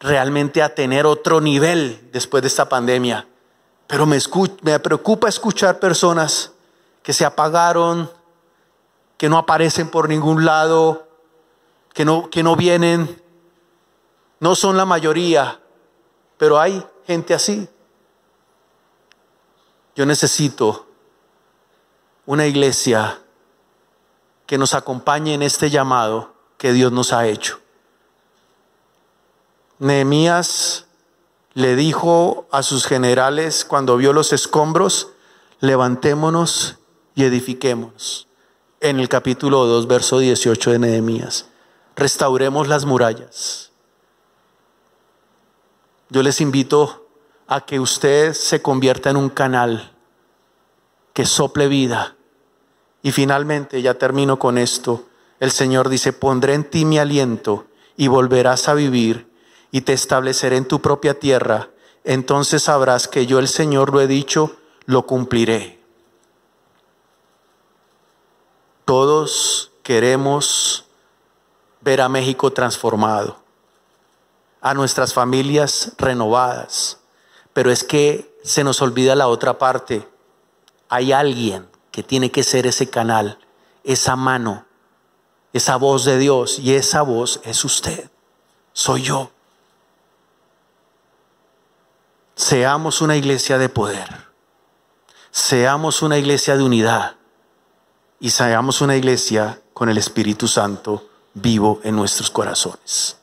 [0.00, 3.26] realmente a tener otro nivel después de esta pandemia.
[3.86, 4.18] Pero me,
[4.80, 6.52] preocupa escuchar personas
[7.02, 8.10] que se apagaron,
[9.16, 11.06] que no aparecen por ningún lado,
[11.94, 13.22] que no, que no vienen.
[14.40, 15.60] No son la mayoría,
[16.36, 17.68] pero hay gente así.
[19.94, 20.86] Yo necesito
[22.26, 23.20] una iglesia
[24.46, 27.60] que nos acompañe en este llamado que Dios nos ha hecho.
[29.78, 30.85] Nehemías
[31.56, 35.12] le dijo a sus generales cuando vio los escombros,
[35.60, 36.76] levantémonos
[37.14, 38.28] y edifiquémonos.
[38.80, 41.48] En el capítulo 2, verso 18 de Nehemías,
[41.96, 43.72] restauremos las murallas.
[46.10, 47.08] Yo les invito
[47.46, 49.92] a que usted se convierta en un canal
[51.14, 52.16] que sople vida.
[53.02, 55.06] Y finalmente, ya termino con esto,
[55.40, 57.64] el Señor dice, pondré en ti mi aliento
[57.96, 59.34] y volverás a vivir
[59.76, 61.68] y te estableceré en tu propia tierra,
[62.02, 65.78] entonces sabrás que yo el Señor lo he dicho, lo cumpliré.
[68.86, 70.86] Todos queremos
[71.82, 73.36] ver a México transformado,
[74.62, 76.98] a nuestras familias renovadas,
[77.52, 80.08] pero es que se nos olvida la otra parte.
[80.88, 83.38] Hay alguien que tiene que ser ese canal,
[83.84, 84.64] esa mano,
[85.52, 88.08] esa voz de Dios, y esa voz es usted,
[88.72, 89.32] soy yo.
[92.36, 94.10] Seamos una iglesia de poder.
[95.30, 97.16] Seamos una iglesia de unidad.
[98.20, 103.16] Y seamos una iglesia con el Espíritu Santo vivo en nuestros corazones.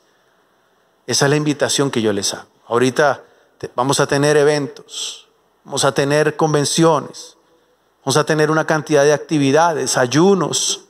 [1.06, 2.48] Esa es la invitación que yo les hago.
[2.66, 3.22] Ahorita
[3.76, 5.28] vamos a tener eventos,
[5.62, 7.36] vamos a tener convenciones,
[8.04, 10.86] vamos a tener una cantidad de actividades, ayunos.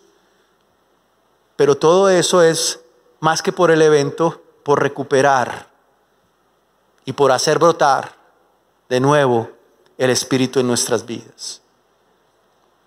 [1.57, 2.81] Pero todo eso es
[3.21, 5.74] más que por el evento, por recuperar
[7.05, 8.17] y por hacer brotar
[8.89, 9.51] de nuevo
[9.99, 11.61] el Espíritu en nuestras vidas.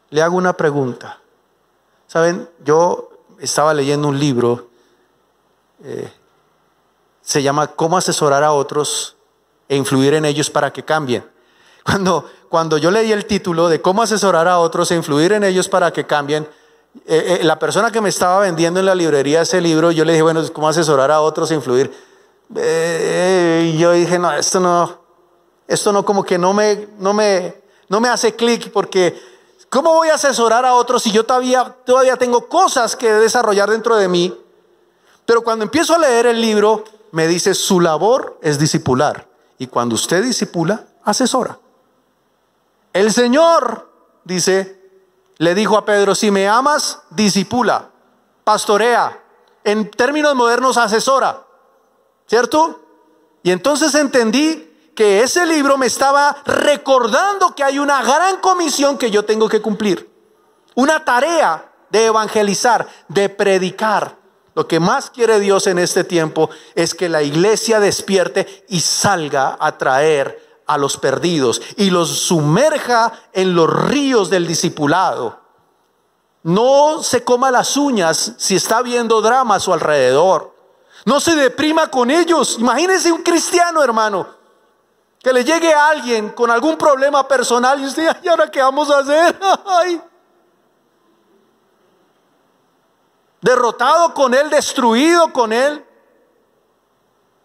[0.09, 1.19] Le hago una pregunta.
[2.07, 4.69] Saben, yo estaba leyendo un libro,
[5.83, 6.11] eh,
[7.21, 9.17] se llama Cómo asesorar a otros
[9.67, 11.29] e influir en ellos para que cambien.
[11.83, 15.69] Cuando, cuando yo leí el título de Cómo asesorar a otros e influir en ellos
[15.69, 16.45] para que cambien,
[17.05, 20.13] eh, eh, la persona que me estaba vendiendo en la librería ese libro, yo le
[20.13, 21.93] dije, bueno, ¿cómo asesorar a otros e influir?
[22.55, 24.99] Eh, yo dije, no, esto no,
[25.67, 29.19] esto no como que no me, no me, no me hace clic porque
[29.69, 33.95] ¿cómo voy a asesorar a otros si yo todavía, todavía tengo cosas que desarrollar dentro
[33.97, 34.37] de mí?
[35.25, 39.27] Pero cuando empiezo a leer el libro, me dice, su labor es discipular.
[39.57, 41.59] Y cuando usted disipula, asesora.
[42.93, 43.91] El Señor,
[44.23, 44.81] dice,
[45.37, 47.89] le dijo a Pedro, si me amas, disipula,
[48.43, 49.21] pastorea.
[49.63, 51.46] En términos modernos, asesora.
[52.27, 52.81] ¿Cierto?
[53.43, 59.11] Y entonces entendí que ese libro me estaba recordando que hay una gran comisión que
[59.11, 60.11] yo tengo que cumplir.
[60.75, 64.17] Una tarea de evangelizar, de predicar.
[64.55, 69.55] Lo que más quiere Dios en este tiempo es que la iglesia despierte y salga
[69.59, 75.39] a traer a los perdidos y los sumerja en los ríos del discipulado.
[76.43, 80.56] No se coma las uñas si está viendo drama a su alrededor.
[81.05, 82.57] No se deprima con ellos.
[82.59, 84.27] Imagínense un cristiano, hermano,
[85.19, 88.89] que le llegue a alguien con algún problema personal y usted, ¿y ahora qué vamos
[88.89, 89.37] a hacer?
[93.41, 95.85] Derrotado con él, destruido con él.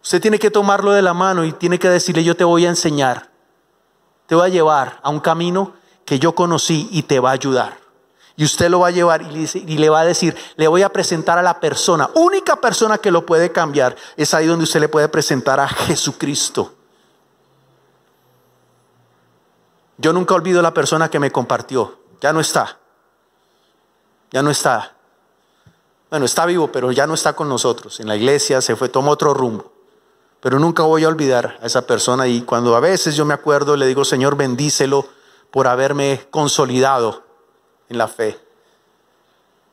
[0.02, 2.70] Usted tiene que tomarlo de la mano y tiene que decirle, yo te voy a
[2.70, 3.30] enseñar.
[4.26, 5.74] Te voy a llevar a un camino
[6.04, 7.81] que yo conocí y te va a ayudar.
[8.36, 11.38] Y usted lo va a llevar y le, va a decir, le voy a presentar
[11.38, 13.94] a la persona, única persona que lo puede cambiar.
[14.16, 16.72] Es ahí donde usted le puede presentar a Jesucristo.
[19.98, 21.98] Yo nunca olvido la persona que me compartió.
[22.20, 22.78] Ya no está.
[24.30, 24.96] Ya no está.
[26.08, 28.00] Bueno, está vivo, pero ya no está con nosotros.
[28.00, 29.72] En la iglesia se fue, tomó otro rumbo.
[30.40, 33.76] Pero nunca voy a olvidar a esa persona y cuando a veces yo me acuerdo,
[33.76, 35.06] le digo, Señor, bendícelo
[35.50, 37.22] por haberme consolidado
[37.88, 38.38] en la fe.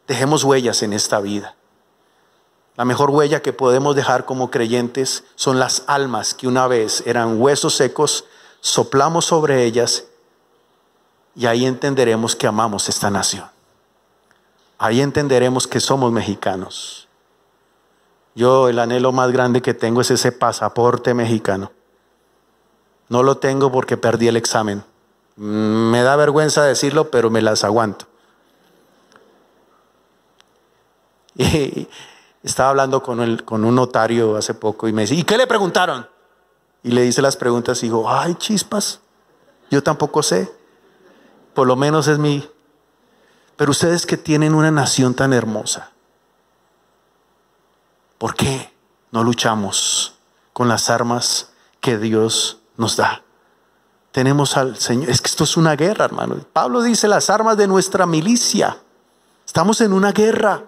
[0.08, 1.56] Dejemos huellas en esta vida.
[2.76, 7.42] La mejor huella que podemos dejar como creyentes son las almas que una vez eran
[7.42, 8.26] huesos secos,
[8.62, 10.06] soplamos sobre ellas
[11.36, 13.46] y ahí entenderemos que amamos esta nación.
[14.78, 17.10] Ahí entenderemos que somos mexicanos.
[18.34, 21.74] Yo el anhelo más grande que tengo es ese pasaporte mexicano.
[23.10, 24.86] No lo tengo porque perdí el examen.
[25.40, 28.06] Me da vergüenza decirlo, pero me las aguanto.
[32.42, 35.38] Y estaba hablando con, el, con un notario hace poco y me dice, ¿y qué
[35.38, 36.08] le preguntaron?
[36.84, 39.00] Y le dice las preguntas y digo, ay, chispas,
[39.70, 40.52] yo tampoco sé.
[41.54, 42.50] Por lo menos es mi...
[43.56, 45.92] Pero ustedes que tienen una nación tan hermosa,
[48.18, 48.74] ¿por qué
[49.12, 50.16] no luchamos
[50.54, 53.24] con las armas que Dios nos da?
[54.12, 55.10] Tenemos al Señor.
[55.10, 56.38] Es que esto es una guerra, hermano.
[56.52, 58.78] Pablo dice las armas de nuestra milicia.
[59.46, 60.64] Estamos en una guerra.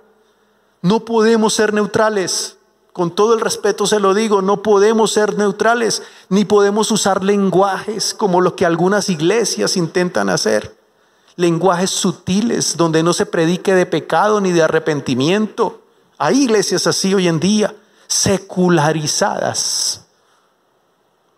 [0.81, 2.57] No podemos ser neutrales.
[2.93, 8.13] Con todo el respeto se lo digo, no podemos ser neutrales, ni podemos usar lenguajes
[8.13, 10.75] como lo que algunas iglesias intentan hacer.
[11.37, 15.83] Lenguajes sutiles donde no se predique de pecado ni de arrepentimiento.
[16.17, 17.73] Hay iglesias así hoy en día,
[18.07, 20.05] secularizadas.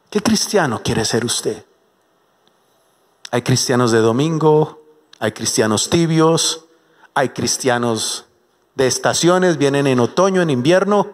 [0.09, 1.63] ¿Qué cristiano quiere ser usted?
[3.33, 4.83] Hay cristianos de domingo,
[5.17, 6.65] hay cristianos tibios,
[7.15, 8.27] hay cristianos
[8.75, 11.13] de estaciones, vienen en otoño, en invierno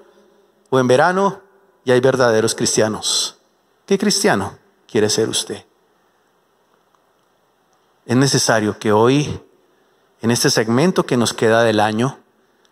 [0.69, 1.39] o en verano,
[1.85, 3.37] y hay verdaderos cristianos.
[3.85, 5.65] ¿Qué cristiano quiere ser usted?
[8.05, 9.39] Es necesario que hoy,
[10.21, 12.19] en este segmento que nos queda del año,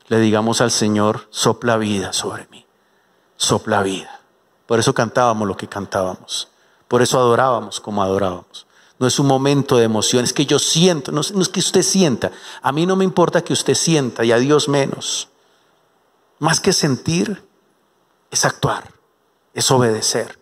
[0.08, 2.66] le digamos al Señor, sopla vida sobre mí,
[3.38, 4.20] sopla vida.
[4.66, 6.50] Por eso cantábamos lo que cantábamos,
[6.90, 8.67] por eso adorábamos como adorábamos
[9.00, 12.32] no es un momento de emoción, es que yo siento, no, es que usted sienta.
[12.62, 15.30] A mí no me importa que usted sienta y a Dios menos.
[16.40, 17.44] Más que sentir,
[18.32, 18.92] es actuar,
[19.54, 20.40] es obedecer.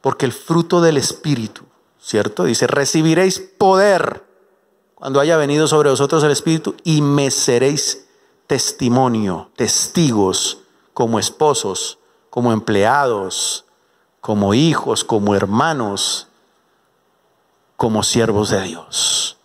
[0.00, 1.64] Porque el fruto del Espíritu,
[2.00, 2.44] ¿cierto?
[2.44, 4.24] Dice, recibiréis poder
[4.94, 8.06] cuando haya venido sobre vosotros el Espíritu y me seréis
[8.46, 10.58] testimonio, testigos,
[10.94, 11.98] como esposos,
[12.30, 13.66] como empleados,
[14.20, 16.25] como hijos, como hermanos,
[17.76, 19.38] como siervos de Dios.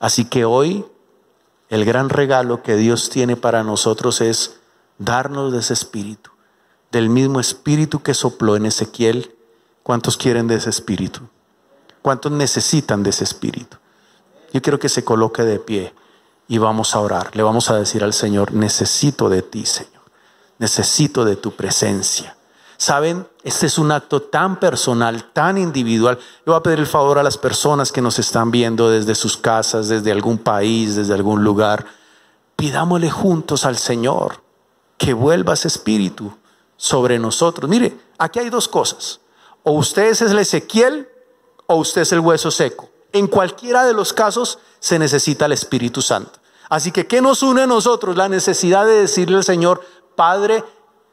[0.00, 0.84] Así que hoy
[1.68, 4.60] el gran regalo que Dios tiene para nosotros es
[4.98, 6.30] darnos de ese espíritu,
[6.92, 9.34] del mismo espíritu que sopló en Ezequiel.
[9.82, 11.22] ¿Cuántos quieren de ese espíritu?
[12.02, 13.78] ¿Cuántos necesitan de ese espíritu?
[14.52, 15.94] Yo quiero que se coloque de pie
[16.48, 17.34] y vamos a orar.
[17.34, 20.02] Le vamos a decir al Señor, necesito de ti, Señor.
[20.58, 22.35] Necesito de tu presencia.
[22.78, 26.18] Saben, este es un acto tan personal, tan individual.
[26.44, 29.36] Yo voy a pedir el favor a las personas que nos están viendo desde sus
[29.36, 31.86] casas, desde algún país, desde algún lugar.
[32.56, 34.42] Pidámosle juntos al Señor
[34.98, 36.32] que vuelva ese espíritu
[36.76, 37.68] sobre nosotros.
[37.70, 39.20] Mire, aquí hay dos cosas.
[39.62, 41.08] O usted es el Ezequiel
[41.66, 42.88] o usted es el hueso seco.
[43.12, 46.38] En cualquiera de los casos se necesita el Espíritu Santo.
[46.68, 48.16] Así que, ¿qué nos une a nosotros?
[48.16, 49.82] La necesidad de decirle al Señor,
[50.16, 50.64] Padre,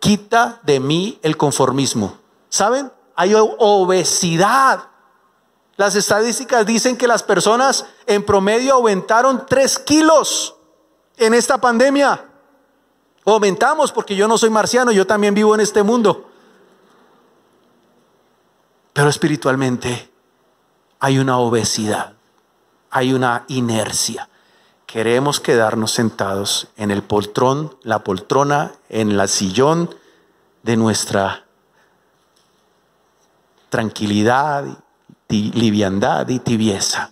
[0.04, 2.18] quita de mí el conformismo.
[2.50, 2.92] ¿Saben?
[3.16, 4.90] Hay obesidad.
[5.78, 10.58] Las estadísticas dicen que las personas en promedio aumentaron 3 kilos
[11.16, 12.26] en esta pandemia.
[13.24, 16.30] Aumentamos porque yo no soy marciano, yo también vivo en este mundo.
[18.92, 20.12] Pero espiritualmente
[21.00, 22.14] hay una obesidad,
[22.90, 24.28] hay una inercia.
[24.94, 29.90] Queremos quedarnos sentados en el poltrón, la poltrona, en el sillón
[30.62, 31.46] de nuestra
[33.70, 34.66] tranquilidad,
[35.30, 37.10] liviandad y tibieza.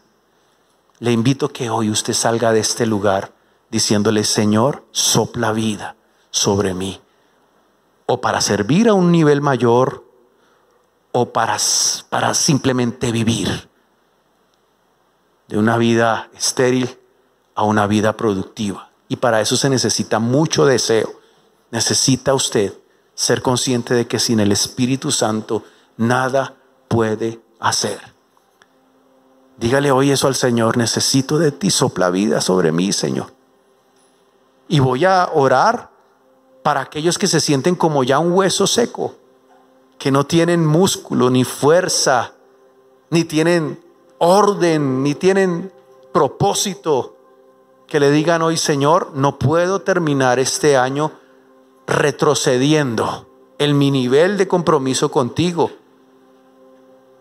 [0.99, 3.31] Le invito que hoy usted salga de este lugar
[3.71, 5.95] diciéndole, Señor, sopla vida
[6.29, 7.01] sobre mí.
[8.05, 10.05] O para servir a un nivel mayor,
[11.13, 11.57] o para,
[12.09, 13.69] para simplemente vivir
[15.47, 17.00] de una vida estéril
[17.61, 18.89] a una vida productiva.
[19.07, 21.13] Y para eso se necesita mucho deseo.
[21.69, 22.73] Necesita usted
[23.13, 25.63] ser consciente de que sin el Espíritu Santo
[25.95, 26.55] nada
[26.87, 27.99] puede hacer.
[29.57, 33.31] Dígale hoy eso al Señor, necesito de ti, sopla vida sobre mí, Señor.
[34.67, 35.91] Y voy a orar
[36.63, 39.13] para aquellos que se sienten como ya un hueso seco,
[39.99, 42.33] que no tienen músculo, ni fuerza,
[43.11, 43.79] ni tienen
[44.17, 45.71] orden, ni tienen
[46.11, 47.17] propósito,
[47.91, 51.11] que le digan hoy, Señor, no puedo terminar este año
[51.85, 53.27] retrocediendo
[53.59, 55.69] en mi nivel de compromiso contigo.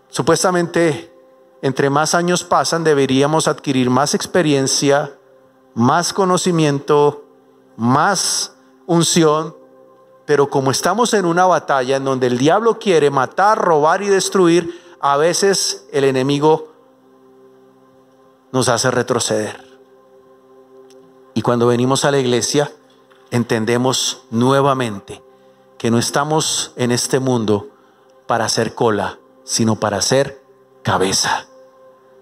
[0.07, 1.13] Supuestamente
[1.61, 5.11] entre más años pasan, deberíamos adquirir más experiencia,
[5.73, 7.25] más conocimiento,
[7.75, 8.55] más
[8.85, 9.53] unción,
[10.25, 14.81] pero como estamos en una batalla en donde el diablo quiere matar, robar y destruir,
[15.01, 16.71] a veces el enemigo
[18.53, 19.70] nos hace retroceder.
[21.33, 22.71] Y cuando venimos a la iglesia,
[23.29, 25.23] entendemos nuevamente
[25.77, 27.69] que no estamos en este mundo
[28.27, 30.43] para hacer cola, sino para ser
[30.83, 31.47] cabeza.